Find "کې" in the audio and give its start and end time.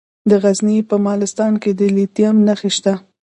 1.61-1.71